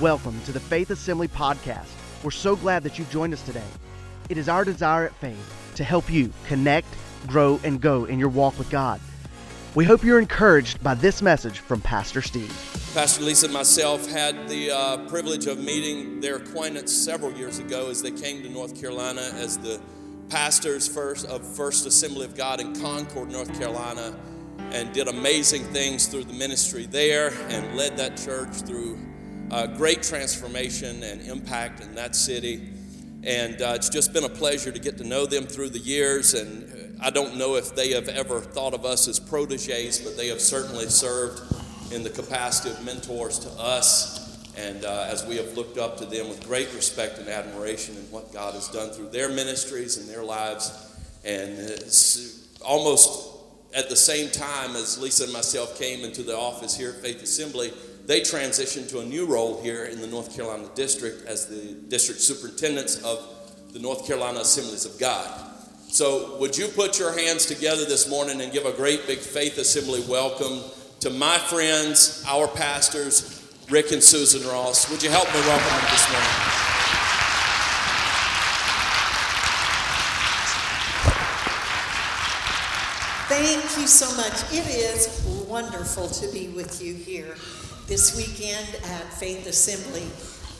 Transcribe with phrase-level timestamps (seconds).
[0.00, 1.86] Welcome to the Faith Assembly Podcast.
[2.24, 3.62] We're so glad that you've joined us today.
[4.28, 6.88] It is our desire at Faith to help you connect,
[7.28, 9.00] grow, and go in your walk with God.
[9.76, 12.52] We hope you're encouraged by this message from Pastor Steve.
[12.92, 17.88] Pastor Lisa and myself had the uh, privilege of meeting their acquaintance several years ago
[17.88, 19.80] as they came to North Carolina as the
[20.28, 24.18] pastors first of First Assembly of God in Concord, North Carolina,
[24.72, 28.98] and did amazing things through the ministry there and led that church through
[29.50, 32.68] uh, great transformation and impact in that city.
[33.22, 36.34] And uh, it's just been a pleasure to get to know them through the years.
[36.34, 40.28] And I don't know if they have ever thought of us as proteges, but they
[40.28, 41.42] have certainly served
[41.92, 44.22] in the capacity of mentors to us.
[44.56, 48.02] And uh, as we have looked up to them with great respect and admiration in
[48.10, 50.94] what God has done through their ministries and their lives.
[51.24, 53.34] And it's almost
[53.74, 57.22] at the same time as Lisa and myself came into the office here at Faith
[57.22, 57.72] Assembly,
[58.06, 62.20] they transitioned to a new role here in the North Carolina district as the district
[62.20, 63.30] superintendents of
[63.72, 65.50] the North Carolina Assemblies of God.
[65.88, 69.58] So, would you put your hands together this morning and give a great big Faith
[69.58, 70.60] Assembly welcome
[71.00, 74.90] to my friends, our pastors, Rick and Susan Ross?
[74.90, 76.30] Would you help me welcome them this morning?
[83.26, 84.52] Thank you so much.
[84.52, 87.36] It is wonderful to be with you here
[87.86, 90.06] this weekend at Faith Assembly.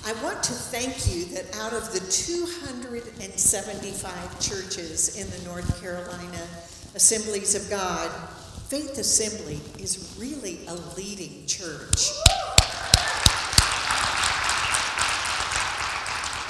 [0.04, 6.46] I want to thank you that out of the 275 churches in the North Carolina
[6.94, 8.10] Assemblies of God,
[8.68, 12.10] Faith Assembly is really a leading church.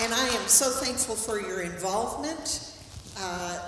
[0.01, 2.73] And I am so thankful for your involvement.
[3.17, 3.61] Uh,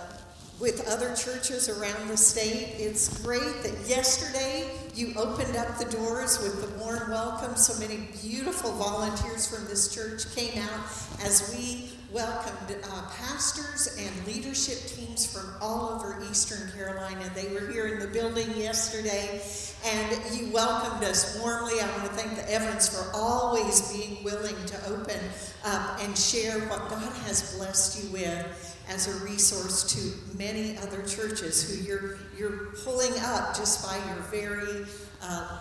[0.58, 2.74] with other churches around the state.
[2.78, 7.56] It's great that yesterday you opened up the doors with the warm welcome.
[7.56, 10.80] So many beautiful volunteers from this church came out
[11.22, 17.30] as we welcomed uh, pastors and leadership teams from all over Eastern Carolina.
[17.34, 19.40] They were here in the building yesterday
[19.84, 21.80] and you welcomed us warmly.
[21.80, 25.18] I want to thank the Evans for always being willing to open
[25.64, 31.02] up and share what God has blessed you with as a resource to many other
[31.02, 34.86] churches who you're, you're pulling up just by your very,
[35.22, 35.58] uh,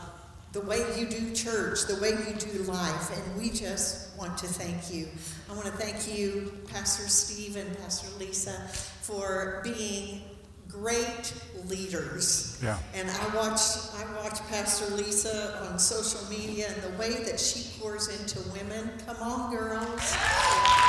[0.54, 3.12] the way you do church, the way you do life.
[3.18, 5.08] And we just want to thank you.
[5.50, 8.68] I want to thank you, Pastor Steve and Pastor Lisa,
[9.02, 10.22] for being
[10.70, 11.34] great
[11.68, 12.60] leaders.
[12.62, 12.78] Yeah.
[12.94, 13.62] And I watch
[13.96, 18.92] I watch Pastor Lisa on social media and the way that she pours into women.
[19.06, 20.85] Come on, girls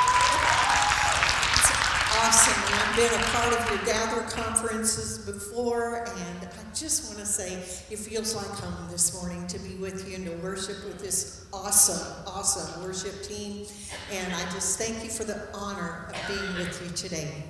[2.19, 2.63] awesome.
[2.65, 7.25] And I've been a part of your gather conferences before, and I just want to
[7.25, 10.99] say it feels like home this morning to be with you and to worship with
[10.99, 13.65] this awesome, awesome worship team.
[14.11, 17.43] And I just thank you for the honor of being with you today.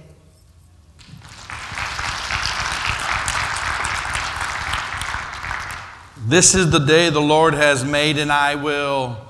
[6.27, 9.26] This is the day the Lord has made, and I will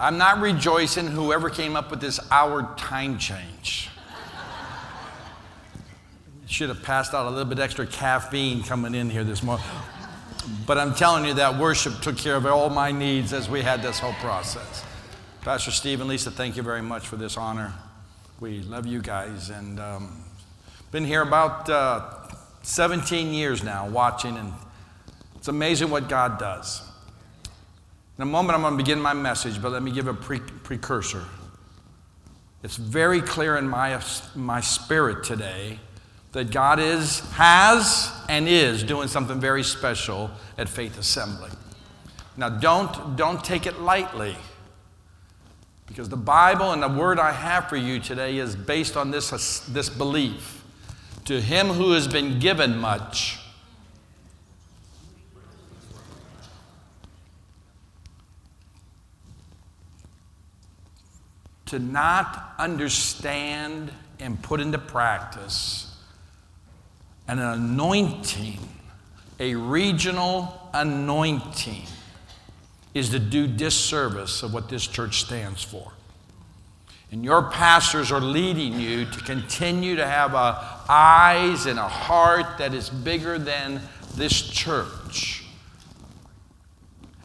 [0.00, 3.90] I'm not rejoicing whoever came up with this hour time change.
[6.46, 9.66] Should have passed out a little bit extra caffeine coming in here this morning.
[10.66, 13.82] But I'm telling you that worship took care of all my needs as we had
[13.82, 14.84] this whole process.
[15.42, 17.74] Pastor Steve and Lisa, thank you very much for this honor.
[18.40, 20.24] We love you guys and um,
[20.92, 22.08] been here about uh,
[22.62, 24.54] 17 years now watching, and
[25.36, 26.89] it's amazing what God does.
[28.20, 30.40] In a moment, I'm going to begin my message, but let me give a pre-
[30.40, 31.24] precursor.
[32.62, 33.98] It's very clear in my,
[34.34, 35.78] my spirit today
[36.32, 41.48] that God is, has, and is doing something very special at Faith Assembly.
[42.36, 44.36] Now, don't, don't take it lightly
[45.86, 49.60] because the Bible and the word I have for you today is based on this,
[49.60, 50.62] this belief.
[51.24, 53.38] To him who has been given much,
[61.70, 65.86] to not understand and put into practice
[67.28, 68.58] an anointing,
[69.38, 71.84] a regional anointing,
[72.92, 75.92] is to do disservice of what this church stands for.
[77.12, 82.58] And your pastors are leading you to continue to have a eyes and a heart
[82.58, 83.80] that is bigger than
[84.16, 85.39] this church.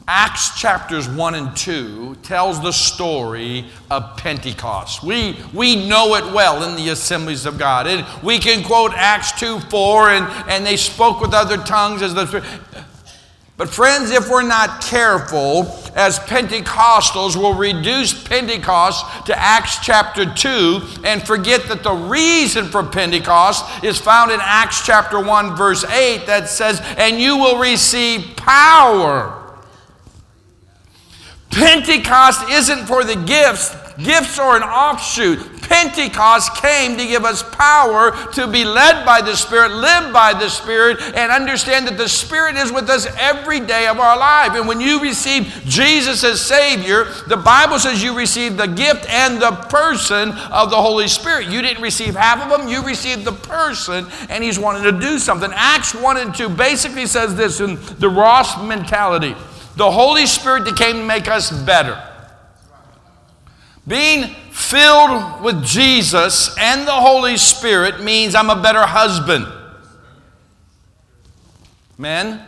[0.08, 5.02] Acts chapters 1 and 2 tells the story of Pentecost.
[5.02, 7.88] We, we know it well in the assemblies of God.
[7.88, 12.14] And we can quote Acts 2 4, and, and they spoke with other tongues as
[12.14, 12.46] the.
[13.58, 20.82] But, friends, if we're not careful, as Pentecostals will reduce Pentecost to Acts chapter 2
[21.06, 26.28] and forget that the reason for Pentecost is found in Acts chapter 1, verse 8,
[26.28, 29.45] that says, And you will receive power.
[31.52, 35.56] Pentecost isn't for the gifts, gifts are an offshoot.
[35.68, 40.50] Pentecost came to give us power to be led by the Spirit, live by the
[40.50, 44.52] Spirit, and understand that the Spirit is with us every day of our life.
[44.54, 49.42] And when you receive Jesus as Savior, the Bible says you receive the gift and
[49.42, 51.48] the person of the Holy Spirit.
[51.48, 55.18] You didn't receive half of them, you received the person, and He's wanting to do
[55.18, 55.50] something.
[55.54, 59.36] Acts 1 and 2 basically says this in the Ross mentality
[59.76, 62.02] the Holy Spirit that came to make us better.
[63.88, 69.46] Being filled with Jesus and the Holy Spirit means I'm a better husband.
[71.98, 72.42] Men?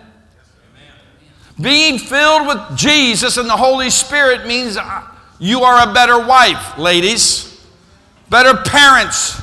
[1.59, 4.77] Being filled with Jesus and the Holy Spirit means
[5.39, 7.65] you are a better wife, ladies,
[8.29, 9.41] better parents,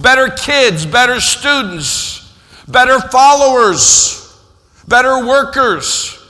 [0.00, 2.34] better kids, better students,
[2.68, 4.40] better followers,
[4.86, 6.21] better workers.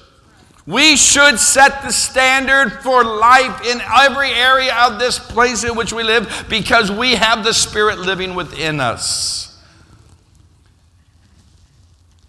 [0.67, 5.93] We should set the standard for life in every area of this place in which
[5.93, 9.43] we live because we have the Spirit living within us.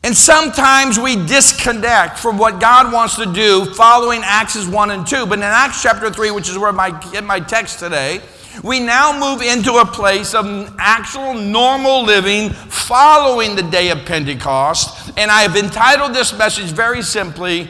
[0.06, 5.27] And sometimes we disconnect from what God wants to do following Acts 1 and 2.
[5.27, 8.19] But in Acts chapter 3, which is where I get my text today,
[8.63, 15.13] we now move into a place of actual normal living following the day of Pentecost.
[15.18, 17.69] And I have entitled this message very simply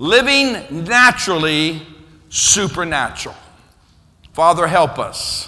[0.00, 1.82] living naturally
[2.30, 3.36] supernatural.
[4.32, 5.46] Father, help us.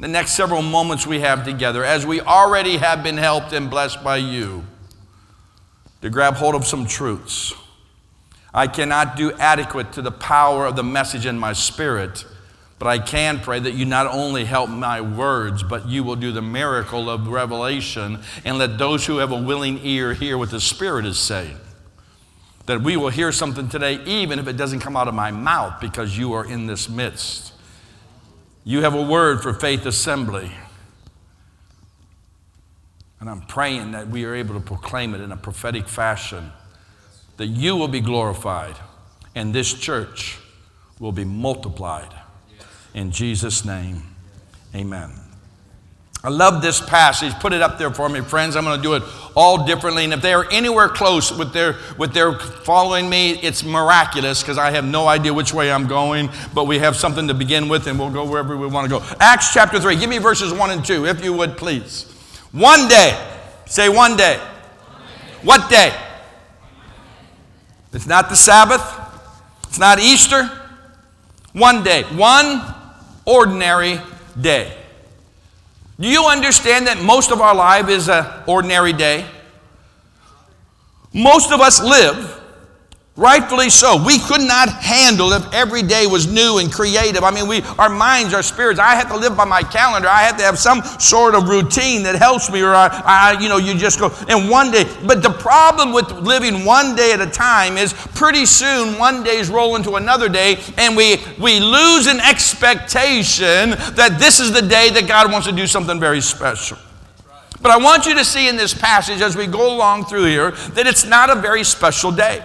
[0.00, 4.02] The next several moments we have together, as we already have been helped and blessed
[4.02, 4.64] by you,
[6.00, 7.52] to grab hold of some truths.
[8.54, 12.24] I cannot do adequate to the power of the message in my spirit,
[12.78, 16.32] but I can pray that you not only help my words, but you will do
[16.32, 20.60] the miracle of revelation and let those who have a willing ear hear what the
[20.60, 21.58] Spirit is saying
[22.66, 25.80] that we will hear something today, even if it doesn't come out of my mouth,
[25.80, 27.52] because you are in this midst.
[28.64, 30.52] You have a word for Faith Assembly.
[33.20, 36.52] And I'm praying that we are able to proclaim it in a prophetic fashion,
[37.36, 38.76] that you will be glorified
[39.34, 40.38] and this church
[40.98, 42.12] will be multiplied.
[42.94, 44.02] In Jesus' name,
[44.74, 45.10] amen.
[46.24, 47.32] I love this passage.
[47.40, 48.54] Put it up there for me, friends.
[48.54, 49.02] I'm going to do it
[49.34, 50.04] all differently.
[50.04, 54.56] And if they are anywhere close with their with their following me, it's miraculous because
[54.56, 56.30] I have no idea which way I'm going.
[56.54, 59.04] But we have something to begin with, and we'll go wherever we want to go.
[59.18, 59.96] Acts chapter three.
[59.96, 62.04] Give me verses one and two, if you would, please.
[62.52, 63.18] One day.
[63.66, 64.38] Say one day.
[65.42, 65.92] What day?
[67.92, 68.82] It's not the Sabbath.
[69.68, 70.44] It's not Easter.
[71.52, 72.04] One day.
[72.04, 72.62] One
[73.24, 74.00] ordinary
[74.40, 74.76] day.
[76.00, 79.26] Do you understand that most of our life is an ordinary day?
[81.12, 82.41] Most of us live
[83.14, 84.02] Rightfully so.
[84.02, 87.22] We could not handle if every day was new and creative.
[87.22, 88.80] I mean, we, our minds, our spirits.
[88.80, 90.08] I have to live by my calendar.
[90.08, 93.50] I have to have some sort of routine that helps me, or I, I, you
[93.50, 94.10] know, you just go.
[94.28, 98.46] And one day, but the problem with living one day at a time is pretty
[98.46, 104.40] soon one day's roll into another day, and we we lose an expectation that this
[104.40, 106.78] is the day that God wants to do something very special.
[107.60, 110.52] But I want you to see in this passage as we go along through here
[110.52, 112.42] that it's not a very special day.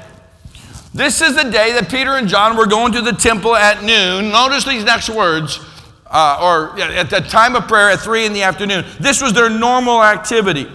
[0.97, 4.31] This is the day that Peter and John were going to the temple at noon.
[4.31, 5.59] Notice these next words,
[6.07, 8.83] uh, or at the time of prayer at three in the afternoon.
[8.99, 10.67] This was their normal activity.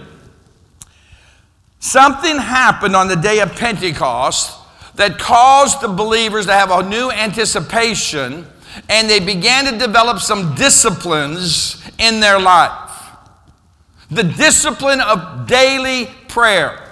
[1.79, 4.57] Something happened on the day of Pentecost
[4.95, 8.47] that caused the believers to have a new anticipation,
[8.87, 13.09] and they began to develop some disciplines in their life.
[14.09, 16.82] The discipline of daily prayer.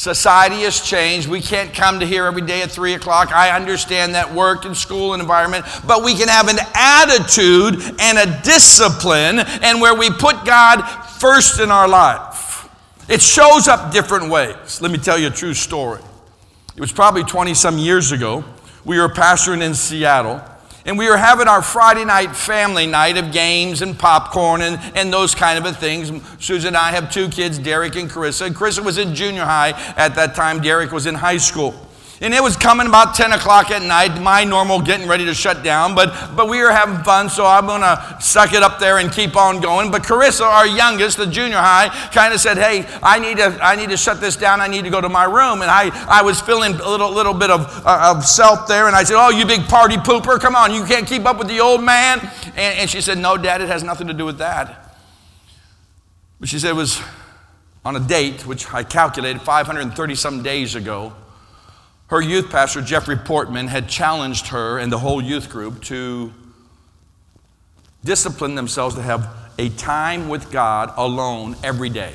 [0.00, 1.28] Society has changed.
[1.28, 3.32] We can't come to here every day at 3 o'clock.
[3.32, 8.16] I understand that work and school and environment, but we can have an attitude and
[8.16, 10.80] a discipline and where we put God
[11.18, 12.66] first in our life.
[13.10, 14.80] It shows up different ways.
[14.80, 16.00] Let me tell you a true story.
[16.74, 18.42] It was probably 20 some years ago.
[18.86, 20.42] We were pastoring in Seattle,
[20.90, 25.12] and we were having our Friday night family night of games and popcorn and, and
[25.12, 26.10] those kind of things.
[26.40, 28.46] Susan and I have two kids, Derek and Carissa.
[28.46, 31.76] And Carissa was in junior high at that time, Derek was in high school.
[32.22, 35.64] And it was coming about 10 o'clock at night, my normal getting ready to shut
[35.64, 38.98] down, but, but we were having fun, so I'm going to suck it up there
[38.98, 39.90] and keep on going.
[39.90, 43.74] But Carissa, our youngest, the junior high, kind of said, hey, I need, to, I
[43.74, 44.60] need to shut this down.
[44.60, 45.62] I need to go to my room.
[45.62, 48.94] And I, I was feeling a little, little bit of, uh, of self there, and
[48.94, 51.60] I said, oh, you big party pooper, come on, you can't keep up with the
[51.60, 52.20] old man.
[52.48, 54.94] And, and she said, no, Dad, it has nothing to do with that.
[56.38, 57.00] But she said it was
[57.82, 61.14] on a date, which I calculated 530 some days ago
[62.10, 66.32] her youth pastor, Jeffrey Portman, had challenged her and the whole youth group to
[68.04, 72.12] discipline themselves to have a time with God alone every day.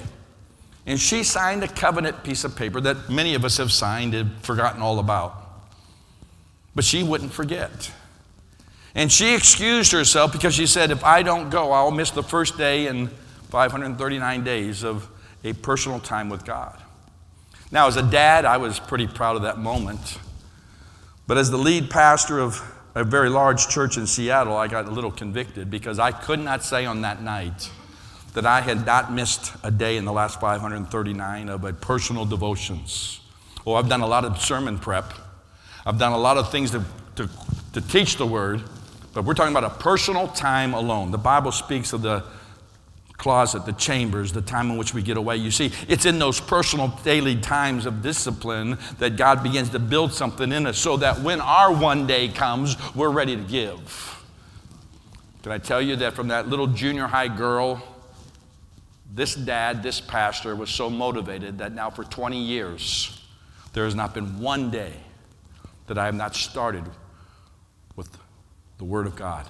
[0.86, 4.36] And she signed a covenant piece of paper that many of us have signed and
[4.42, 5.42] forgotten all about.
[6.76, 7.92] But she wouldn't forget.
[8.96, 12.58] And she excused herself because she said, If I don't go, I'll miss the first
[12.58, 13.08] day in
[13.50, 15.10] 539 days of
[15.46, 16.82] a personal time with God.
[17.72, 20.20] Now, as a dad, I was pretty proud of that moment.
[21.28, 22.62] But as the lead pastor of
[22.94, 26.64] a very large church in Seattle, I got a little convicted because I could not
[26.64, 27.70] say on that night
[28.34, 33.20] that I had not missed a day in the last 539 of a personal devotions.
[33.66, 35.14] Oh, I've done a lot of sermon prep.
[35.86, 36.84] I've done a lot of things to,
[37.16, 37.30] to,
[37.74, 38.62] to teach the word,
[39.14, 41.12] but we're talking about a personal time alone.
[41.12, 42.24] The Bible speaks of the
[43.18, 45.38] closet, the chambers, the time in which we get away.
[45.38, 50.14] You see, it's in those personal daily times of discipline that God begins to build
[50.14, 54.24] something in us so that when our one day comes, we're ready to give.
[55.44, 57.82] Can I tell you that from that little junior high girl,
[59.14, 63.22] this dad, this pastor was so motivated that now for 20 years,
[63.74, 64.94] there has not been one day
[65.88, 66.84] that I have not started
[67.96, 68.10] with
[68.78, 69.46] the Word of God.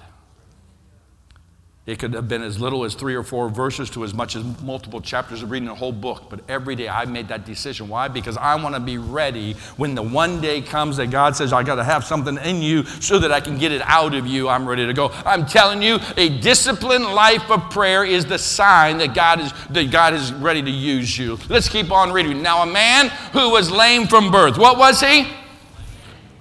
[1.86, 4.42] It could have been as little as three or four verses to as much as
[4.60, 6.24] multiple chapters of reading a whole book.
[6.28, 7.88] But every day I made that decision.
[7.88, 8.08] Why?
[8.08, 11.62] Because I want to be ready when the one day comes that God says, I
[11.62, 14.48] got to have something in you so that I can get it out of you.
[14.48, 15.12] I'm ready to go.
[15.24, 19.92] I'm telling you, a disciplined life of prayer is the sign that God is, that
[19.92, 21.38] God is ready to use you.
[21.48, 22.42] Let's keep on reading.
[22.42, 25.28] Now, a man who was lame from birth, what was he?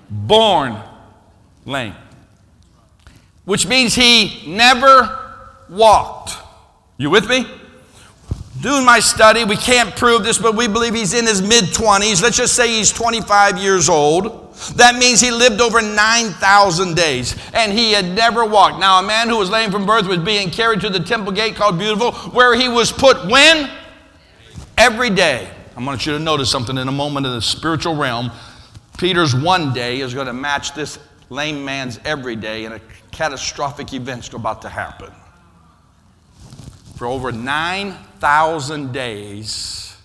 [0.09, 0.75] Born
[1.65, 1.93] lame.
[3.43, 5.21] Which means he never
[5.69, 6.37] walked.
[6.97, 7.45] You with me?
[8.61, 12.23] Doing my study, we can't prove this, but we believe he's in his mid 20s.
[12.23, 14.55] Let's just say he's 25 years old.
[14.75, 18.79] That means he lived over 9,000 days and he had never walked.
[18.79, 21.55] Now, a man who was lame from birth was being carried to the temple gate
[21.55, 23.69] called Beautiful, where he was put when?
[24.77, 25.51] Every day.
[25.75, 28.31] I want you to notice something in a moment in the spiritual realm.
[28.97, 30.97] Peter's one day is going to match this
[31.29, 32.81] lame man's every day, and a
[33.11, 35.11] catastrophic event's about to happen.
[36.95, 39.97] For over 9,000 days,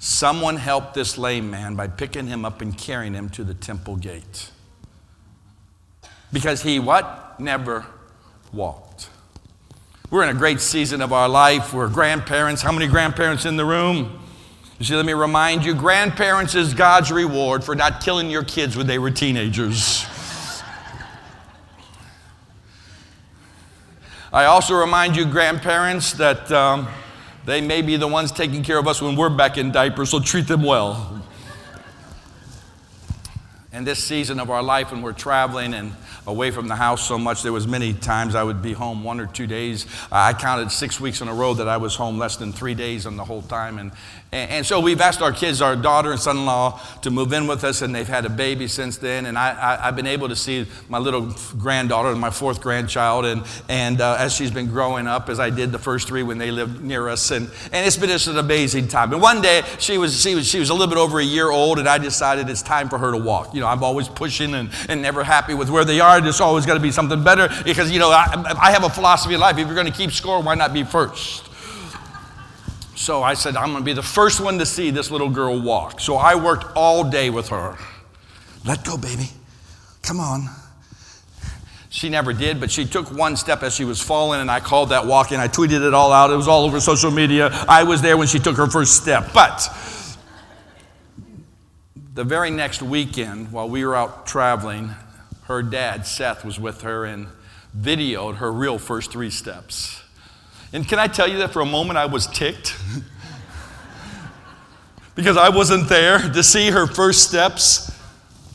[0.00, 3.96] someone helped this lame man by picking him up and carrying him to the temple
[3.96, 4.50] gate.
[6.32, 7.38] Because he what?
[7.38, 7.86] Never
[8.52, 9.08] walked.
[10.10, 11.72] We're in a great season of our life.
[11.72, 12.62] We're grandparents.
[12.62, 14.20] How many grandparents in the room?
[14.78, 18.76] You see, let me remind you grandparents is God's reward for not killing your kids
[18.76, 20.04] when they were teenagers.
[24.34, 26.88] I also remind you, grandparents, that um,
[27.44, 30.18] they may be the ones taking care of us when we're back in diapers, so
[30.18, 31.22] treat them well.
[33.72, 35.92] In this season of our life, when we're traveling and
[36.26, 39.20] away from the house so much, there was many times I would be home one
[39.20, 39.86] or two days.
[40.10, 43.06] I counted six weeks in a row that I was home less than three days
[43.06, 43.92] on the whole time, and
[44.34, 47.46] and, so we've asked our kids, our daughter and son in law, to move in
[47.46, 49.26] with us, and they've had a baby since then.
[49.26, 53.44] And I, I, have been able to see my little granddaughter, my fourth grandchild, and,
[53.68, 56.50] and uh, as she's been growing up, as I did the first three when they
[56.50, 57.30] lived near us.
[57.30, 59.12] And, and it's been just an amazing time.
[59.12, 61.50] And one day, she was, she, was, she was a little bit over a year
[61.50, 63.54] old, and I decided it's time for her to walk.
[63.54, 66.20] You know, I'm always pushing and, and never happy with where they are.
[66.20, 69.34] There's always got to be something better because, you know, I, I have a philosophy
[69.34, 69.58] of life.
[69.58, 71.43] If you're going to keep score, why not be first?
[72.96, 75.60] So I said, I'm going to be the first one to see this little girl
[75.60, 76.00] walk.
[76.00, 77.76] So I worked all day with her.
[78.64, 79.30] Let go, baby.
[80.02, 80.48] Come on.
[81.90, 84.88] She never did, but she took one step as she was falling, and I called
[84.88, 85.38] that walk walking.
[85.38, 86.30] I tweeted it all out.
[86.30, 87.50] It was all over social media.
[87.68, 89.32] I was there when she took her first step.
[89.32, 89.68] But
[92.14, 94.90] the very next weekend, while we were out traveling,
[95.44, 97.28] her dad, Seth, was with her and
[97.76, 100.03] videoed her real first three steps.
[100.74, 102.76] And can I tell you that for a moment I was ticked?
[105.14, 107.96] because I wasn't there to see her first steps.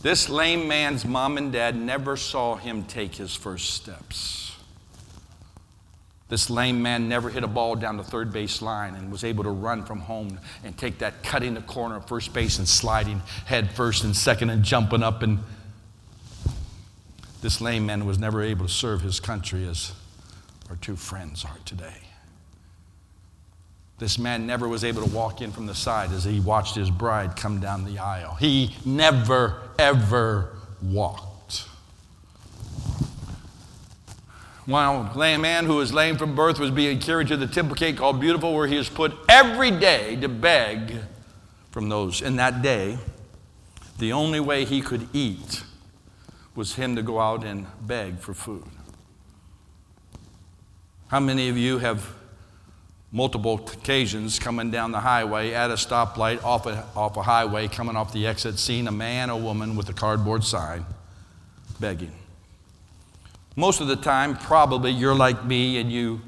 [0.02, 4.58] This lame man's mom and dad never saw him take his first steps.
[6.28, 9.46] This lame man never hit a ball down the third base line and was able
[9.46, 13.22] to run from home and take that cutting the corner of first base and sliding
[13.46, 15.24] head first and second and jumping up.
[15.24, 15.40] And
[17.42, 19.94] this lame man was never able to serve his country as
[20.70, 22.09] our two friends are today.
[24.00, 26.90] This man never was able to walk in from the side as he watched his
[26.90, 28.36] bride come down the aisle.
[28.36, 31.66] He never, ever walked.
[34.66, 37.98] While a man who was lame from birth was being carried to the temple gate
[37.98, 41.00] called Beautiful, where he was put every day to beg
[41.72, 42.22] from those.
[42.22, 43.00] In that day,
[43.98, 45.64] the only way he could eat
[46.56, 48.64] was him to go out and beg for food.
[51.08, 52.14] How many of you have
[53.12, 57.96] multiple occasions coming down the highway at a stoplight off a, off a highway, coming
[57.96, 60.86] off the exit, seeing a man or woman with a cardboard sign
[61.80, 62.12] begging?
[63.56, 66.22] Most of the time, probably you're like me and you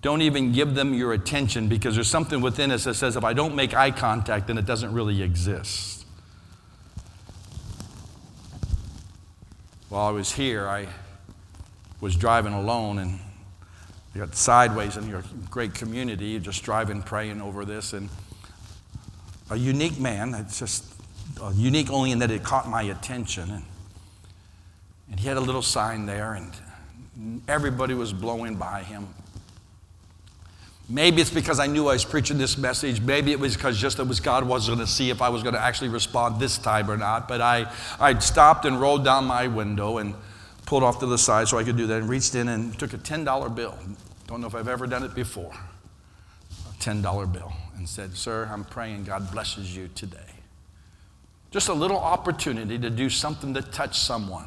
[0.00, 3.34] don't even give them your attention because there's something within us that says if I
[3.34, 6.04] don't make eye contact, then it doesn't really exist.
[9.88, 10.88] While I was here, I
[12.00, 13.20] was driving alone and
[14.14, 18.08] you got sideways in your great community, You're just driving, praying over this, and
[19.50, 20.84] a unique man, it's just
[21.40, 23.50] uh, unique only in that it caught my attention.
[23.50, 23.64] And,
[25.10, 26.52] and he had a little sign there, and
[27.46, 29.06] Everybody was blowing by him.
[30.88, 33.00] Maybe it's because I knew I was preaching this message.
[33.00, 35.42] Maybe it was because just it was God was going to see if I was
[35.42, 37.28] going to actually respond this time or not.
[37.28, 40.14] But I, I stopped and rolled down my window and
[40.72, 42.94] pulled off to the side so I could do that and reached in and took
[42.94, 43.78] a $10 bill.
[44.26, 45.52] Don't know if I've ever done it before.
[45.52, 50.32] A $10 bill and said, Sir, I'm praying God blesses you today.
[51.50, 54.46] Just a little opportunity to do something to touch someone.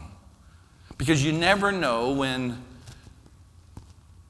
[0.97, 2.57] Because you never know when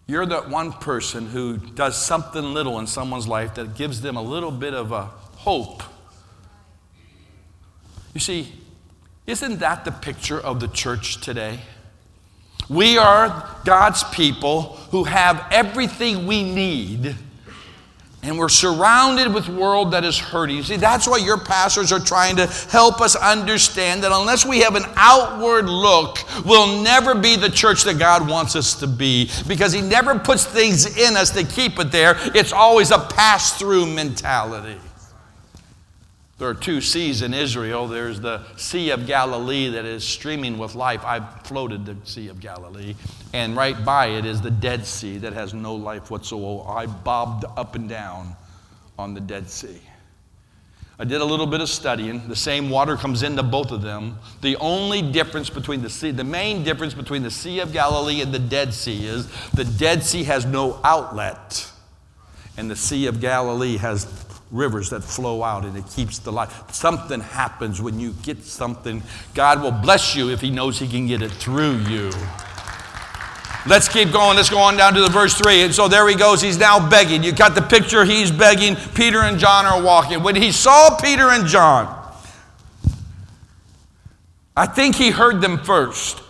[0.06, 4.22] you're that one person who does something little in someone's life that gives them a
[4.22, 5.06] little bit of a
[5.38, 5.82] hope.
[8.14, 8.52] You see,
[9.28, 11.62] isn't that the picture of the church today?
[12.70, 17.16] We are God's people who have everything we need
[18.26, 20.64] and we're surrounded with world that is hurting.
[20.64, 24.76] See, that's why your pastors are trying to help us understand that unless we have
[24.76, 29.72] an outward look, we'll never be the church that God wants us to be because
[29.74, 32.16] He never puts things in us to keep it there.
[32.34, 34.78] It's always a pass through mentality.
[36.38, 37.88] There are two seas in Israel.
[37.88, 41.06] There's the Sea of Galilee that is streaming with life.
[41.06, 42.96] I've floated the Sea of Galilee.
[43.32, 46.70] And right by it is the Dead Sea that has no life whatsoever.
[46.70, 48.36] I bobbed up and down
[49.00, 49.80] on the Dead Sea.
[51.00, 52.28] I did a little bit of studying.
[52.28, 54.18] The same water comes into both of them.
[54.42, 58.34] The only difference between the sea, the main difference between the Sea of Galilee and
[58.34, 61.70] the Dead Sea is the Dead Sea has no outlet,
[62.58, 64.06] and the Sea of Galilee has
[64.52, 66.72] rivers that flow out and it keeps the life.
[66.72, 69.04] Something happens when you get something.
[69.34, 72.12] God will bless you if He knows He can get it through you.
[73.68, 74.38] Let's keep going.
[74.38, 75.64] Let's go on down to the verse 3.
[75.64, 76.40] And so there he goes.
[76.40, 77.24] He's now begging.
[77.24, 78.06] You got the picture.
[78.06, 78.76] He's begging.
[78.94, 80.22] Peter and John are walking.
[80.22, 82.04] When he saw Peter and John,
[84.56, 86.22] I think he heard them first.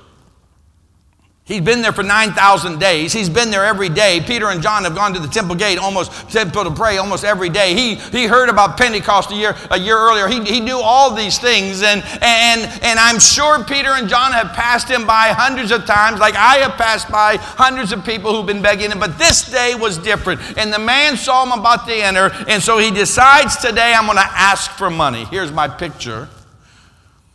[1.45, 3.13] He's been there for 9,000 days.
[3.13, 4.19] He's been there every day.
[4.19, 7.49] Peter and John have gone to the temple gate almost, temple to pray almost every
[7.49, 7.75] day.
[7.75, 10.27] He, he heard about Pentecost a year, a year earlier.
[10.27, 11.83] He, he knew all these things.
[11.83, 16.19] And, and, and I'm sure Peter and John have passed him by hundreds of times,
[16.19, 18.99] like I have passed by hundreds of people who've been begging him.
[18.99, 20.41] But this day was different.
[20.57, 22.31] And the man saw him about to enter.
[22.47, 25.25] And so he decides today, I'm going to ask for money.
[25.25, 26.27] Here's my picture.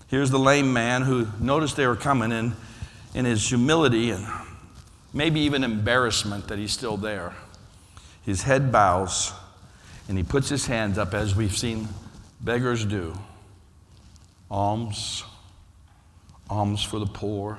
[0.09, 2.57] Here's the lame man who noticed they were coming in
[3.15, 4.27] in his humility and
[5.13, 7.35] maybe even embarrassment that he's still there.
[8.23, 9.33] His head bows
[10.09, 11.89] and he puts his hands up as we've seen
[12.41, 13.17] beggars do
[14.51, 15.23] alms,
[16.49, 17.59] alms for the poor.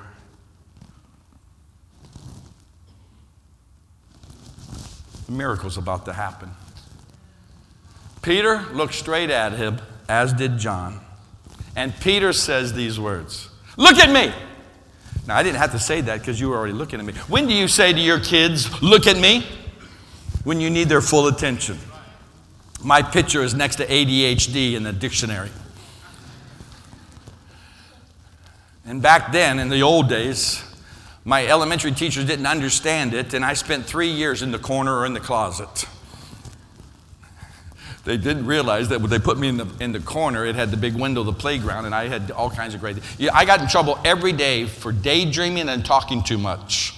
[5.26, 6.50] The miracle's about to happen.
[8.20, 11.00] Peter looked straight at him, as did John.
[11.74, 14.32] And Peter says these words Look at me!
[15.26, 17.12] Now, I didn't have to say that because you were already looking at me.
[17.28, 19.46] When do you say to your kids, look at me?
[20.44, 21.78] When you need their full attention.
[22.82, 25.50] My picture is next to ADHD in the dictionary.
[28.84, 30.64] And back then, in the old days,
[31.24, 35.06] my elementary teachers didn't understand it, and I spent three years in the corner or
[35.06, 35.86] in the closet.
[38.04, 40.70] They didn't realize that when they put me in the, in the corner, it had
[40.72, 42.96] the big window, the playground, and I had all kinds of great.
[43.16, 46.94] Yeah, I got in trouble every day for daydreaming and talking too much.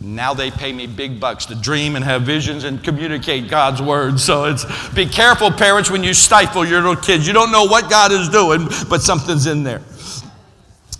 [0.00, 4.20] Now they pay me big bucks to dream and have visions and communicate God's word.
[4.20, 7.26] So it's be careful, parents, when you stifle your little kids.
[7.26, 9.80] You don't know what God is doing, but something's in there.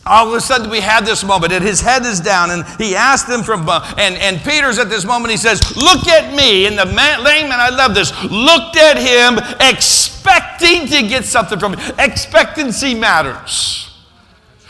[0.06, 2.94] All of a sudden, we had this moment, and his head is down, and he
[2.94, 6.66] asked them from, uh, and, and Peter's at this moment, he says, Look at me.
[6.66, 11.58] And the man, lame man, I love this, looked at him expecting to get something
[11.58, 11.94] from him.
[11.98, 13.83] Expectancy matters.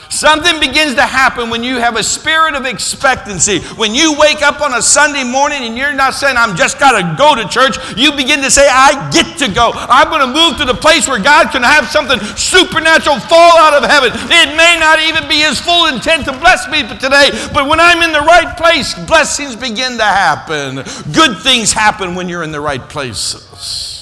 [0.08, 3.60] Something begins to happen when you have a spirit of expectancy.
[3.76, 6.98] When you wake up on a Sunday morning and you're not saying, I'm just got
[6.98, 9.72] to go to church, you begin to say, I get to go.
[9.74, 13.74] I'm going to move to the place where God can have something supernatural fall out
[13.74, 14.10] of heaven.
[14.14, 18.02] It may not even be His full intent to bless me today, but when I'm
[18.02, 20.76] in the right place, blessings begin to happen.
[21.12, 23.93] Good things happen when you're in the right places.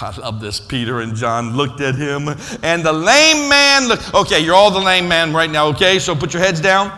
[0.00, 0.58] I love this.
[0.58, 2.28] Peter and John looked at him,
[2.62, 4.14] and the lame man looked.
[4.14, 5.98] Okay, you're all the lame man right now, okay?
[5.98, 6.90] So put your heads down,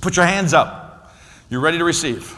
[0.00, 1.12] put your hands up.
[1.48, 2.36] You're ready to receive.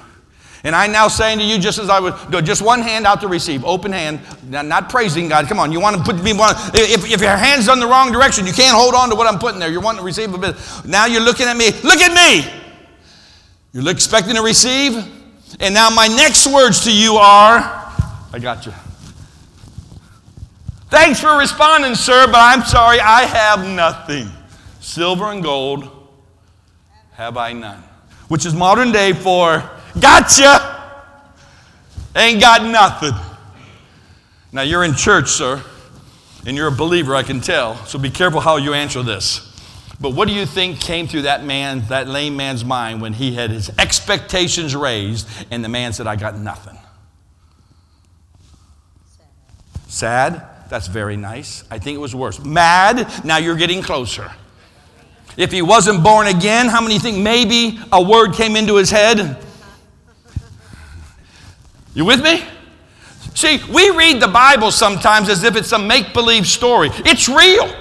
[0.64, 3.28] And I'm now saying to you, just as I would just one hand out to
[3.28, 5.46] receive, open hand, not praising God.
[5.46, 6.54] Come on, you want to put me one.
[6.72, 9.38] If, if your hand's on the wrong direction, you can't hold on to what I'm
[9.38, 9.70] putting there.
[9.70, 10.56] You're wanting to receive a bit.
[10.86, 11.66] Now you're looking at me.
[11.82, 12.50] Look at me.
[13.72, 14.96] You're expecting to receive.
[15.60, 17.58] And now my next words to you are,
[18.32, 18.72] I got you.
[20.94, 24.30] Thanks for responding, sir, but I'm sorry, I have nothing.
[24.78, 25.90] Silver and gold
[27.14, 27.82] have I none.
[28.28, 31.02] Which is modern day for gotcha.
[32.14, 33.12] Ain't got nothing.
[34.52, 35.60] Now you're in church, sir,
[36.46, 37.74] and you're a believer, I can tell.
[37.86, 39.52] So be careful how you answer this.
[40.00, 43.34] But what do you think came through that man, that lame man's mind when he
[43.34, 46.78] had his expectations raised and the man said, I got nothing?
[49.88, 50.50] Sad?
[50.68, 51.64] That's very nice.
[51.70, 52.42] I think it was worse.
[52.42, 54.30] Mad, now you're getting closer.
[55.36, 59.36] If he wasn't born again, how many think maybe a word came into his head?
[61.94, 62.44] You with me?
[63.34, 66.90] See, we read the Bible sometimes as if it's a make believe story.
[67.04, 67.72] It's real.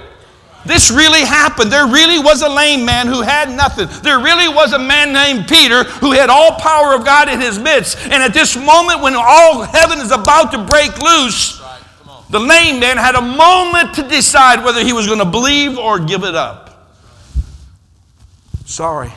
[0.65, 1.72] This really happened.
[1.72, 3.88] There really was a lame man who had nothing.
[4.02, 7.60] There really was a man named Peter who had all power of God in his
[7.60, 7.98] midst.
[8.04, 11.62] And at this moment, when all heaven is about to break loose,
[12.29, 15.99] the lame man had a moment to decide whether he was going to believe or
[15.99, 16.93] give it up.
[18.65, 19.12] Sorry,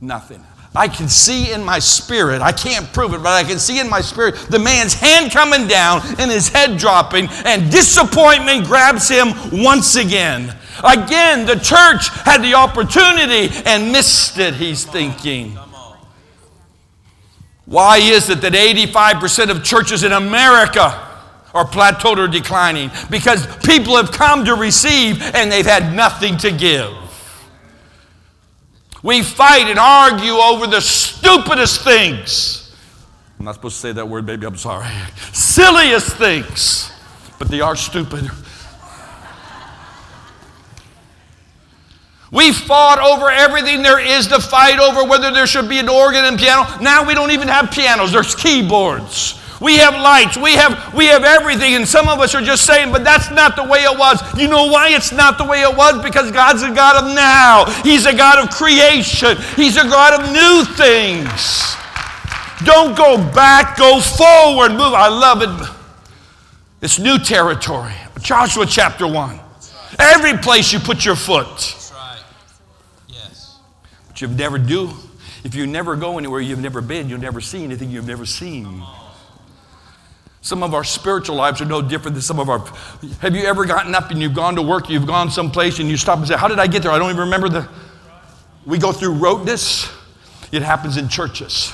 [0.00, 0.44] nothing.
[0.74, 3.90] I can see in my spirit, I can't prove it, but I can see in
[3.90, 9.34] my spirit the man's hand coming down and his head dropping, and disappointment grabs him
[9.52, 10.56] once again.
[10.82, 15.58] Again, the church had the opportunity and missed it, he's thinking.
[17.66, 21.11] Why is it that 85% of churches in America
[21.54, 26.50] or plateaued or declining because people have come to receive and they've had nothing to
[26.50, 26.92] give.
[29.02, 32.74] We fight and argue over the stupidest things.
[33.38, 34.86] I'm not supposed to say that word, baby, I'm sorry.
[35.32, 36.92] Silliest things,
[37.38, 38.30] but they are stupid.
[42.30, 46.24] We fought over everything there is to fight over, whether there should be an organ
[46.24, 46.66] and piano.
[46.80, 49.41] Now we don't even have pianos, there's keyboards.
[49.62, 50.36] We have lights.
[50.36, 51.74] We have, we have everything.
[51.74, 54.20] And some of us are just saying, but that's not the way it was.
[54.36, 56.02] You know why it's not the way it was?
[56.02, 57.66] Because God's a God of now.
[57.82, 59.36] He's a God of creation.
[59.54, 61.76] He's a God of new things.
[62.64, 64.70] Don't go back, go forward.
[64.72, 64.94] Move.
[64.94, 65.68] I love it.
[66.80, 67.94] It's new territory.
[68.20, 69.38] Joshua chapter 1.
[69.98, 71.46] Every place you put your foot.
[71.46, 72.22] That's right.
[73.08, 73.58] Yes.
[74.08, 74.90] But you never do.
[75.44, 78.82] If you never go anywhere you've never been, you'll never see anything you've never seen.
[80.42, 82.58] Some of our spiritual lives are no different than some of our.
[83.20, 85.96] Have you ever gotten up and you've gone to work, you've gone someplace, and you
[85.96, 86.90] stop and say, How did I get there?
[86.90, 87.68] I don't even remember the.
[88.66, 89.88] We go through roteness.
[90.50, 91.72] It happens in churches.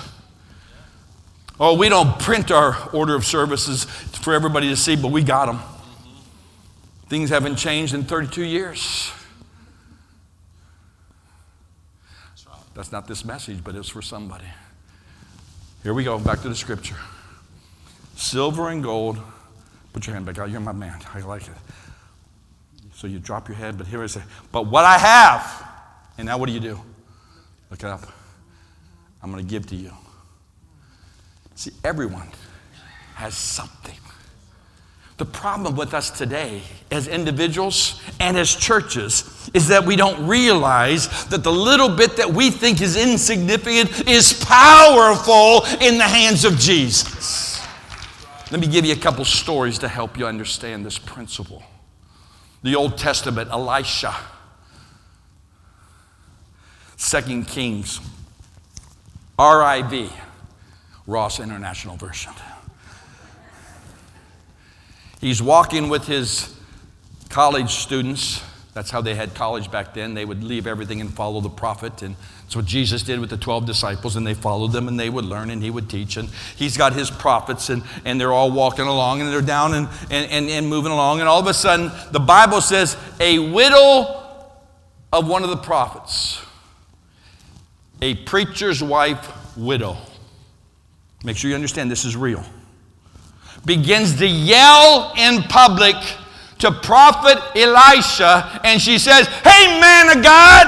[1.59, 5.47] Oh, we don't print our order of services for everybody to see, but we got
[5.47, 5.61] them.
[7.09, 9.11] Things haven't changed in 32 years.
[12.75, 14.45] That's not this message, but it's for somebody.
[15.83, 16.97] Here we go, back to the scripture
[18.19, 19.19] silver and gold.
[19.93, 20.51] Put your hand back out.
[20.51, 20.99] You're my man.
[21.15, 21.55] I like it.
[22.95, 25.69] So you drop your head, but here I say, but what I have,
[26.19, 26.81] and now what do you do?
[27.71, 28.13] Look it up.
[29.23, 29.93] I'm going to give to you.
[31.55, 32.29] See, everyone
[33.15, 33.95] has something.
[35.17, 41.27] The problem with us today, as individuals and as churches, is that we don't realize
[41.27, 46.59] that the little bit that we think is insignificant is powerful in the hands of
[46.59, 47.48] Jesus.
[48.51, 51.63] Let me give you a couple stories to help you understand this principle.
[52.63, 54.15] The Old Testament, Elisha,
[56.97, 58.01] Second Kings.
[59.39, 60.11] RIV,
[61.07, 62.33] Ross International Version.
[65.21, 66.57] He's walking with his
[67.29, 68.43] college students.
[68.75, 70.15] That's how they had college back then.
[70.15, 72.03] They would leave everything and follow the prophet.
[72.03, 74.15] And that's what Jesus did with the 12 disciples.
[74.15, 76.17] And they followed them and they would learn and he would teach.
[76.17, 79.89] And he's got his prophets and, and they're all walking along and they're down and,
[80.11, 81.21] and, and, and moving along.
[81.21, 84.23] And all of a sudden, the Bible says, a widow
[85.13, 86.41] of one of the prophets,
[88.01, 89.97] a preacher's wife, widow.
[91.25, 92.45] Make sure you understand this is real
[93.65, 95.97] begins to yell in public
[96.59, 100.67] to prophet Elisha, and she says, Hey, man of God,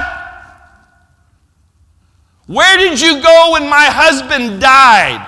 [2.47, 5.27] where did you go when my husband died?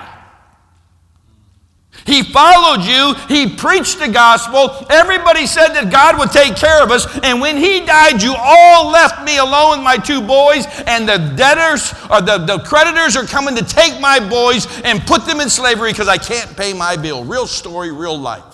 [2.06, 3.14] He followed you.
[3.30, 4.86] He preached the gospel.
[4.90, 7.08] Everybody said that God would take care of us.
[7.24, 10.66] And when he died, you all left me alone with my two boys.
[10.86, 15.26] And the debtors or the, the creditors are coming to take my boys and put
[15.26, 17.24] them in slavery because I can't pay my bill.
[17.24, 18.53] Real story, real life.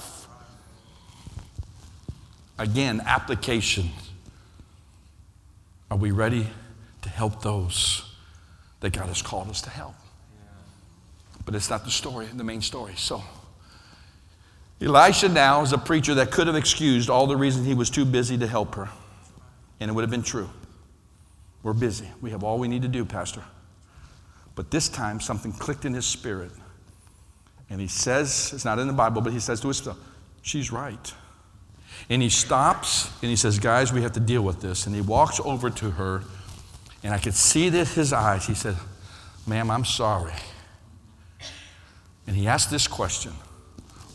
[2.59, 3.89] Again, application.
[5.89, 6.45] Are we ready
[7.01, 8.03] to help those
[8.81, 9.95] that God has called us to help?
[11.45, 12.93] But it's not the story, the main story.
[12.97, 13.23] So,
[14.81, 18.05] Elisha now is a preacher that could have excused all the reasons he was too
[18.05, 18.89] busy to help her.
[19.79, 20.49] And it would have been true.
[21.63, 22.09] We're busy.
[22.21, 23.43] We have all we need to do, Pastor.
[24.55, 26.51] But this time, something clicked in his spirit.
[27.69, 29.97] And he says, it's not in the Bible, but he says to himself,
[30.41, 31.13] She's right.
[32.07, 34.85] And he stops and he says, Guys, we have to deal with this.
[34.85, 36.23] And he walks over to her,
[37.03, 38.45] and I could see that his eyes.
[38.45, 38.75] He said,
[39.47, 40.33] Ma'am, I'm sorry.
[42.27, 43.33] And he asked this question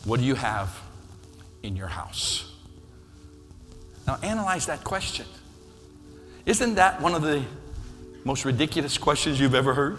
[0.05, 0.79] what do you have
[1.63, 2.51] in your house?
[4.07, 5.25] Now, analyze that question.
[6.45, 7.43] Isn't that one of the
[8.23, 9.97] most ridiculous questions you've ever heard?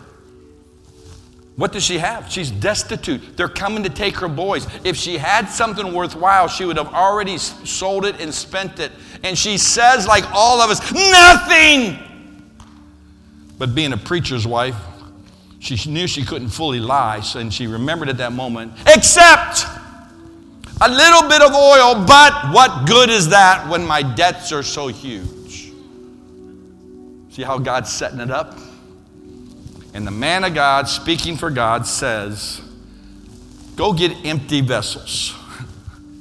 [1.57, 2.31] What does she have?
[2.31, 3.37] She's destitute.
[3.37, 4.67] They're coming to take her boys.
[4.85, 8.93] If she had something worthwhile, she would have already sold it and spent it.
[9.25, 11.99] And she says, like all of us, nothing.
[13.59, 14.77] But being a preacher's wife,
[15.59, 19.65] she knew she couldn't fully lie, and she remembered at that moment, except
[20.83, 24.89] a little bit of oil, but what good is that when my debts are so
[24.89, 25.73] huge?
[27.31, 28.59] See how God's setting it up?
[29.97, 32.61] And the man of God, speaking for God, says,
[33.77, 35.35] Go get empty vessels.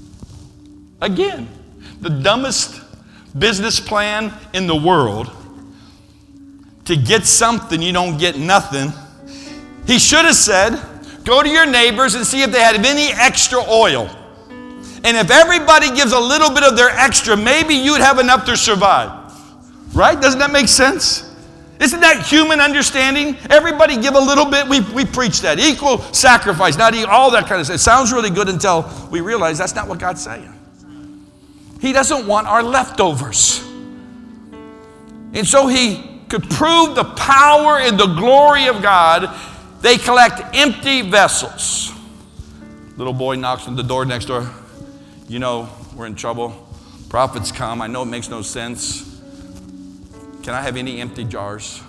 [1.01, 1.49] Again,
[1.99, 2.81] the dumbest
[3.37, 5.29] business plan in the world
[6.85, 8.93] to get something you don't get nothing.
[9.85, 10.81] He should have said,
[11.25, 14.09] Go to your neighbors and see if they had any extra oil.
[15.03, 18.55] And if everybody gives a little bit of their extra, maybe you'd have enough to
[18.55, 19.33] survive.
[19.93, 20.19] Right?
[20.21, 21.34] Doesn't that make sense?
[21.79, 23.37] Isn't that human understanding?
[23.49, 24.67] Everybody give a little bit.
[24.67, 25.59] We, we preach that.
[25.59, 27.75] Equal sacrifice, not equal, all that kind of stuff.
[27.75, 30.51] It sounds really good until we realize that's not what God's saying.
[31.81, 33.61] He doesn't want our leftovers.
[35.33, 39.29] And so he could prove the power and the glory of God.
[39.81, 41.91] They collect empty vessels.
[42.97, 44.49] Little boy knocks on the door next door
[45.27, 46.67] you know, we're in trouble.
[47.09, 47.81] Prophets come.
[47.81, 49.14] I know it makes no sense.
[50.45, 51.81] Can I have any empty jars?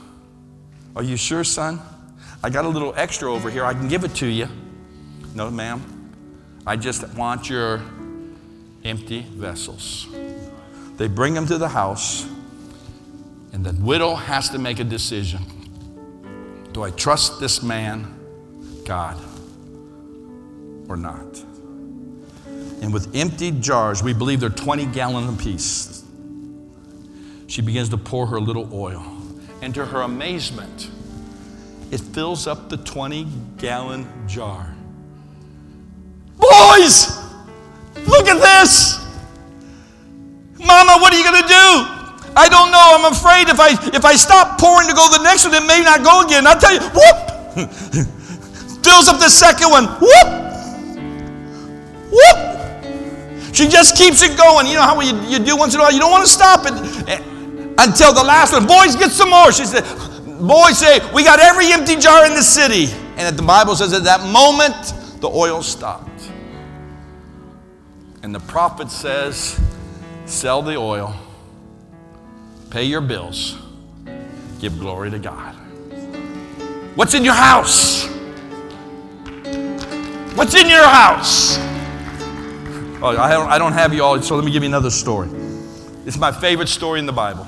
[0.97, 1.79] Are you sure, son?
[2.43, 3.67] I got a little extra over here.
[3.67, 4.49] I can give it to you.
[5.35, 5.83] No, ma'am.
[6.67, 7.83] I just want your
[8.83, 10.07] empty vessels.
[10.97, 12.27] They bring them to the house,
[13.53, 15.43] and the widow has to make a decision.
[16.73, 18.19] Do I trust this man,
[18.87, 19.23] God,
[20.89, 21.45] or not?
[22.83, 25.96] and with empty jars, we believe they're 20 gallon apiece,
[27.47, 29.05] she begins to pour her little oil.
[29.63, 30.91] And to her amazement,
[31.91, 33.27] it fills up the 20
[33.59, 34.75] gallon jar.
[36.37, 37.17] Boys,
[38.07, 39.05] look at this.
[40.59, 41.93] Mama, what are you going to do?
[42.37, 42.99] I don't know.
[42.99, 45.67] I'm afraid if I if I stop pouring to go to the next one, it
[45.67, 46.47] may not go again.
[46.47, 47.17] I'll tell you, whoop!
[48.85, 49.87] Fills up the second one.
[50.01, 50.29] Whoop!
[52.13, 53.55] Whoop!
[53.55, 54.67] She just keeps it going.
[54.67, 55.93] You know how you, you do once in a while?
[55.93, 57.36] You don't want to stop it
[57.79, 58.67] until the last one.
[58.67, 59.53] Boys, get some more.
[59.53, 59.83] She said,
[60.41, 62.87] Boys say, We got every empty jar in the city.
[63.17, 66.31] And the Bible says at that moment, the oil stopped.
[68.23, 69.61] And the prophet says,
[70.27, 71.15] Sell the oil,
[72.71, 73.57] pay your bills,
[74.61, 75.55] give glory to God.
[76.97, 78.07] What's in your house?
[80.35, 81.57] What's in your house?
[83.01, 85.29] Oh, I don't, I don't have you all, so let me give you another story.
[86.05, 87.47] It's my favorite story in the Bible.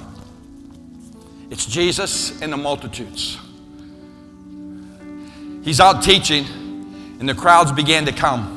[1.50, 3.38] It's Jesus and the multitudes.
[5.62, 6.44] He's out teaching,
[7.20, 8.54] and the crowds began to come.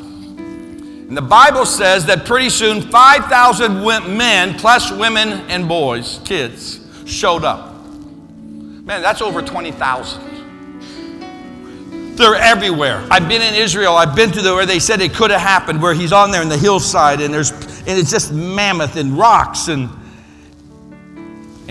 [1.07, 7.43] And the Bible says that pretty soon 5,000 men, plus women and boys, kids, showed
[7.43, 7.85] up.
[7.85, 12.15] Man, that's over 20,000.
[12.15, 13.05] They're everywhere.
[13.09, 13.95] I've been in Israel.
[13.95, 16.41] I've been to the where they said it could have happened, where he's on there
[16.41, 19.89] in the hillside, and there's and it's just mammoth and rocks and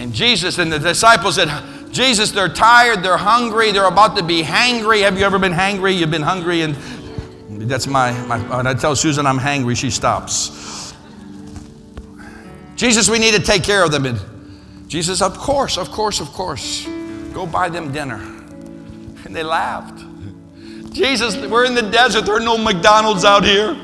[0.00, 1.50] and Jesus and the disciples said,
[1.92, 5.02] Jesus, they're tired, they're hungry, they're about to be hangry.
[5.02, 5.94] Have you ever been hangry?
[5.94, 6.74] You've been hungry, and
[7.68, 10.94] that's my, my when I tell Susan I'm hangry, she stops.
[12.76, 14.06] Jesus, we need to take care of them.
[14.06, 14.18] And
[14.88, 16.86] Jesus, of course, of course, of course.
[17.34, 18.22] Go buy them dinner.
[19.26, 20.02] And they laughed.
[20.94, 22.24] Jesus, we're in the desert.
[22.24, 23.74] There are no McDonald's out here.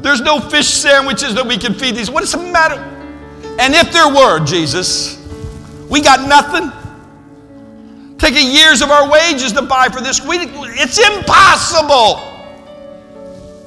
[0.00, 2.08] There's no fish sandwiches that we can feed these.
[2.08, 2.93] What is the matter?
[3.58, 5.18] And if there were, Jesus,
[5.88, 6.70] we got nothing.
[8.18, 10.24] Taking years of our wages to buy for this.
[10.24, 12.30] We, it's impossible.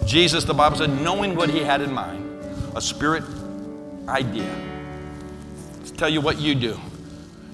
[0.05, 2.23] Jesus, the Bible said, knowing what he had in mind,
[2.75, 3.23] a spirit
[4.07, 4.49] idea.
[5.79, 6.79] Let's tell you what you do.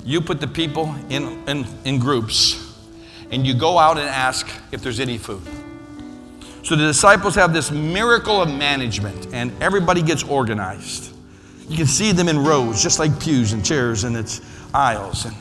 [0.06, 2.74] You put the people in, in, in groups
[3.32, 5.42] and you go out and ask if there's any food.
[6.64, 11.13] So the disciples have this miracle of management, and everybody gets organized.
[11.68, 14.42] You can see them in rows, just like pews and chairs and its
[14.74, 15.26] aisles.
[15.26, 15.36] And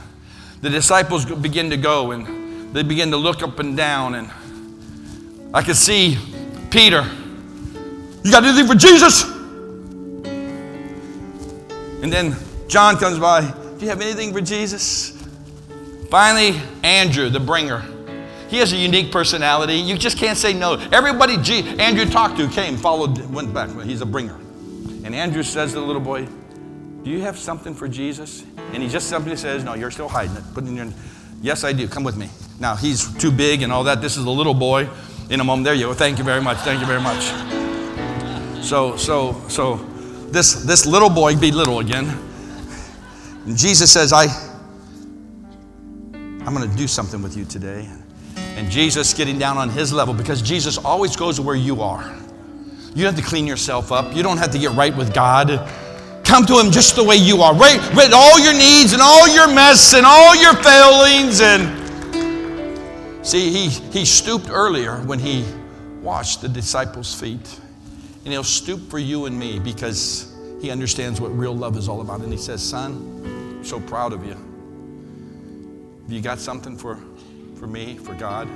[0.60, 4.14] the disciples begin to go and they begin to look up and down.
[4.14, 4.30] And
[5.52, 6.16] I can see
[6.70, 7.02] Peter,
[8.22, 9.24] you got anything for Jesus?
[12.02, 12.36] And then
[12.68, 15.10] John comes by, do you have anything for Jesus?
[16.08, 17.84] Finally, Andrew, the bringer.
[18.48, 19.74] He has a unique personality.
[19.74, 20.74] You just can't say no.
[20.92, 23.70] Everybody G- Andrew talked to came, followed, went back.
[23.82, 24.38] He's a bringer.
[25.04, 26.26] And Andrew says to the little boy,
[27.02, 28.44] Do you have something for Jesus?
[28.72, 30.42] And he just simply says, No, you're still hiding it.
[30.54, 30.88] Put it in your,
[31.40, 31.88] yes, I do.
[31.88, 32.28] Come with me.
[32.60, 34.00] Now, he's too big and all that.
[34.00, 34.88] This is a little boy.
[35.30, 35.94] In a moment, there you go.
[35.94, 36.58] Thank you very much.
[36.58, 37.22] Thank you very much.
[38.62, 39.76] So, so, so,
[40.30, 42.06] this, this little boy be little again.
[43.44, 44.26] And Jesus says, I,
[46.14, 47.88] I'm going to do something with you today.
[48.36, 52.21] And Jesus getting down on his level because Jesus always goes where you are.
[52.94, 54.14] You don't have to clean yourself up.
[54.14, 55.48] You don't have to get right with God.
[56.24, 57.54] Come to him just the way you are.
[57.54, 61.80] Right, with all your needs and all your mess and all your failings and
[63.26, 65.44] see he he stooped earlier when he
[66.02, 67.60] washed the disciples' feet.
[68.24, 72.02] And he'll stoop for you and me because he understands what real love is all
[72.02, 72.20] about.
[72.20, 72.92] And he says, Son,
[73.58, 74.34] I'm so proud of you.
[76.02, 76.98] Have you got something for
[77.62, 78.48] for me, for God.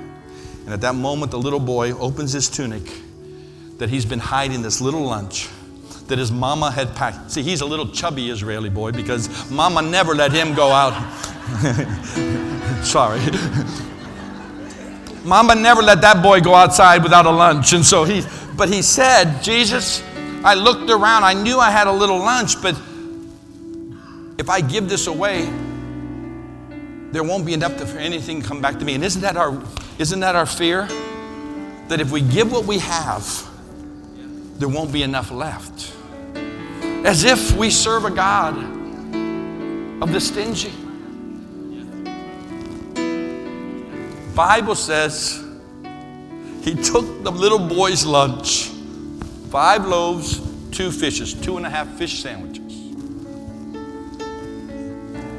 [0.65, 2.83] And at that moment, the little boy opens his tunic
[3.77, 5.49] that he's been hiding this little lunch
[6.07, 7.31] that his mama had packed.
[7.31, 10.93] See, he's a little chubby Israeli boy because mama never let him go out.
[12.83, 13.19] Sorry.
[15.23, 17.73] mama never let that boy go outside without a lunch.
[17.73, 18.23] And so he,
[18.55, 20.01] but he said, Jesus,
[20.43, 21.23] I looked around.
[21.23, 22.75] I knew I had a little lunch, but
[24.37, 25.51] if I give this away,
[27.11, 28.95] there won't be enough for anything to come back to me.
[28.95, 29.61] And isn't that our
[29.97, 30.87] isn't that our fear?
[31.87, 33.47] That if we give what we have,
[34.57, 35.93] there won't be enough left.
[37.05, 38.57] As if we serve a God
[40.01, 40.71] of the stingy.
[44.35, 45.43] Bible says
[46.61, 48.69] he took the little boy's lunch,
[49.49, 50.39] five loaves,
[50.71, 52.57] two fishes, two and a half fish sandwiches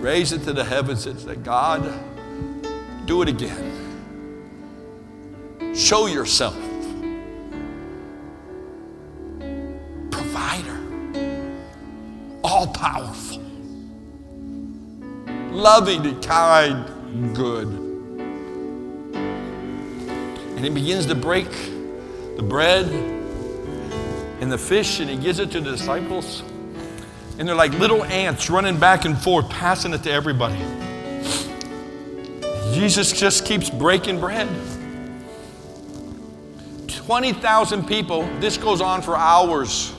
[0.00, 1.83] raised it to the heavens and said, God,
[3.04, 3.74] do it again.
[5.74, 6.57] Show yourself.
[12.58, 13.40] All powerful,
[15.52, 17.68] loving and kind, good.
[20.48, 21.48] And he begins to break
[22.36, 22.86] the bread
[24.40, 26.42] and the fish and he gives it to the disciples.
[27.38, 30.58] And they're like little ants running back and forth, passing it to everybody.
[32.74, 34.48] Jesus just keeps breaking bread.
[36.88, 39.94] 20,000 people, this goes on for hours.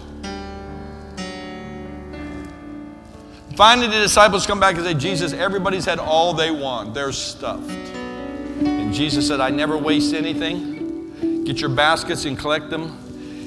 [3.59, 6.93] Finally, the disciples come back and say, Jesus, everybody's had all they want.
[6.93, 7.69] They're stuffed.
[7.69, 11.43] And Jesus said, I never waste anything.
[11.43, 12.97] Get your baskets and collect them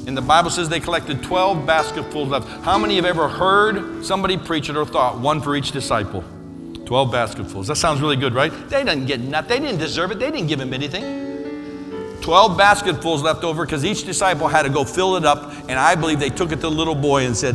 [0.07, 2.49] and the Bible says they collected 12 basketfuls of.
[2.65, 5.21] How many have ever heard somebody preach it or thought?
[5.21, 6.25] One for each disciple.
[6.87, 7.69] 12 basketfuls.
[7.69, 8.51] That sounds really good, right?
[8.69, 9.63] They didn't get nothing.
[9.63, 10.19] They didn't deserve it.
[10.19, 12.21] They didn't give him anything.
[12.21, 15.53] 12 basketfuls left over because each disciple had to go fill it up.
[15.69, 17.55] And I believe they took it to the little boy and said,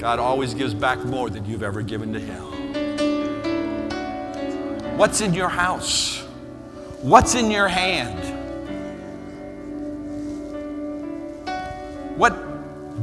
[0.00, 2.42] God always gives back more than you've ever given to him.
[4.96, 6.24] What's in your house?
[7.02, 8.18] What's in your hand?
[12.16, 12.34] What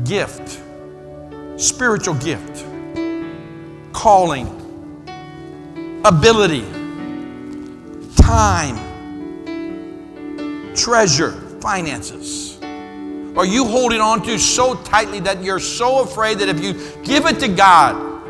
[0.05, 0.59] gift,
[1.57, 2.65] spiritual gift,
[3.93, 4.47] calling,
[6.03, 6.65] ability,
[8.15, 8.75] time,
[10.73, 12.46] treasure, finances
[13.37, 16.73] are you holding on to so tightly that you're so afraid that if you
[17.03, 18.23] give it to God,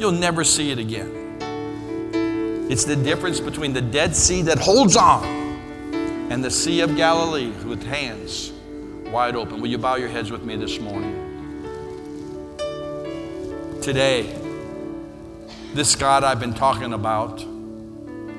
[0.00, 2.66] you'll never see it again?
[2.68, 5.24] It's the difference between the Dead Sea that holds on
[6.30, 8.52] and the Sea of Galilee with hands
[9.10, 9.60] wide open.
[9.60, 11.14] Will you bow your heads with me this morning?
[13.80, 14.34] Today,
[15.72, 17.46] this God I've been talking about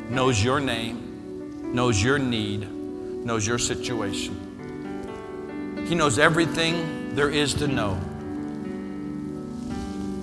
[0.09, 4.49] knows your name, knows your need, knows your situation.
[5.90, 7.94] He knows everything there is to know.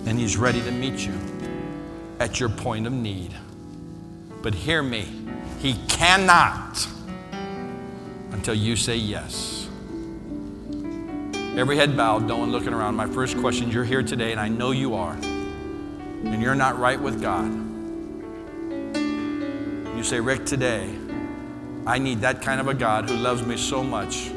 [0.06, 1.12] And He's ready to meet you
[2.20, 3.34] at your point of need.
[4.42, 5.08] But hear me,
[5.58, 6.86] He cannot
[8.30, 9.68] until you say yes.
[11.56, 12.94] Every head bowed, no one looking around.
[12.94, 17.00] My first question you're here today, and I know you are, and you're not right
[17.00, 17.50] with God.
[19.96, 20.94] You say, Rick, today,
[21.88, 24.30] I need that kind of a God who loves me so much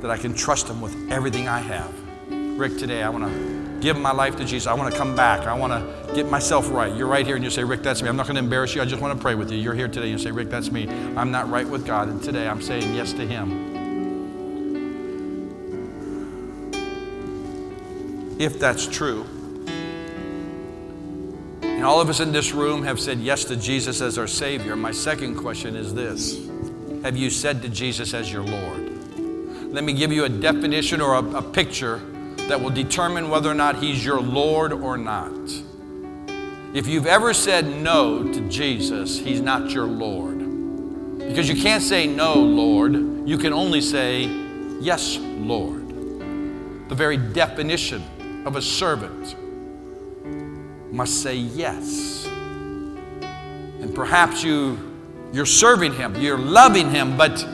[0.00, 1.94] that I can trust Him with everything I have.
[2.58, 4.66] Rick, today I want to give my life to Jesus.
[4.66, 5.46] I want to come back.
[5.46, 6.94] I want to get myself right.
[6.94, 8.08] You're right here and you say, Rick, that's me.
[8.08, 8.82] I'm not going to embarrass you.
[8.82, 9.58] I just want to pray with you.
[9.58, 10.88] You're here today and you say, Rick, that's me.
[11.16, 12.08] I'm not right with God.
[12.08, 13.76] And today I'm saying yes to Him.
[18.38, 19.26] If that's true,
[21.62, 24.74] and all of us in this room have said yes to Jesus as our Savior,
[24.74, 26.48] my second question is this
[27.02, 28.97] Have you said to Jesus as your Lord?
[29.70, 32.00] Let me give you a definition or a, a picture
[32.48, 35.32] that will determine whether or not he's your Lord or not.
[36.74, 40.38] If you've ever said no to Jesus, he's not your Lord.
[41.18, 42.94] Because you can't say no, Lord.
[43.28, 44.24] You can only say
[44.80, 45.88] yes, Lord.
[46.88, 48.02] The very definition
[48.46, 49.36] of a servant
[50.90, 52.26] must say yes.
[52.26, 54.88] And perhaps you
[55.32, 57.46] you're serving him, you're loving him, but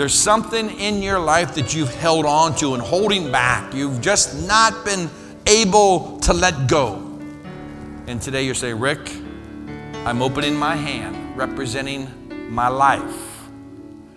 [0.00, 3.74] there's something in your life that you've held on to and holding back.
[3.74, 5.10] You've just not been
[5.46, 7.20] able to let go.
[8.06, 9.12] And today you're saying, Rick,
[10.06, 12.08] I'm opening my hand, representing
[12.50, 13.46] my life.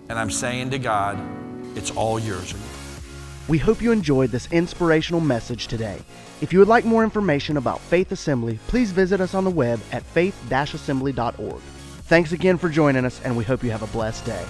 [0.08, 1.20] And I'm saying to God,
[1.76, 2.54] it's all yours.
[3.50, 6.00] We hope you enjoyed this inspirational message today.
[6.40, 9.82] If you would like more information about Faith Assembly, please visit us on the web
[9.92, 11.62] at faith-assembly.org.
[12.04, 14.46] Thanks again for joining us, and we hope you have a blessed day.